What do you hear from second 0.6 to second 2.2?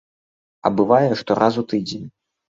А бывае, што раз у тыдзень.